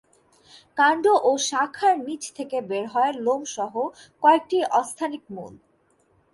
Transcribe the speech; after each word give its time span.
কান্ড 0.77 1.05
ও 1.29 1.31
শাখার 1.49 1.93
নিচ 2.05 2.23
থেকে 2.37 2.57
বের 2.69 2.85
হয় 2.93 3.13
লোমসহ 3.25 3.73
কয়েকটি 4.23 4.57
অস্থানিক 4.81 5.23
মূল। 5.35 5.53